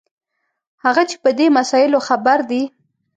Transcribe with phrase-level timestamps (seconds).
[0.83, 2.63] هغه چې په دې مسایلو خبر دي.